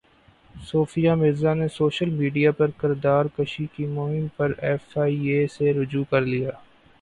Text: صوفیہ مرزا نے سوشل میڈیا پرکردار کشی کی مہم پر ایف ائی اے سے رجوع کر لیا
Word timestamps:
صوفیہ 0.55 1.11
مرزا 1.15 1.53
نے 1.53 1.67
سوشل 1.71 2.09
میڈیا 2.11 2.51
پرکردار 2.53 3.25
کشی 3.35 3.65
کی 3.75 3.85
مہم 3.87 4.25
پر 4.37 4.51
ایف 4.61 4.97
ائی 4.97 5.19
اے 5.27 5.45
سے 5.55 5.73
رجوع 5.73 6.03
کر 6.11 6.21
لیا 6.23 6.51